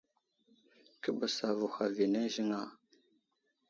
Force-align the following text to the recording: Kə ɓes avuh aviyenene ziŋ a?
Kə 1.01 1.09
ɓes 1.17 1.35
avuh 1.49 1.75
aviyenene 1.85 2.29
ziŋ 2.33 2.49
a? 2.57 2.59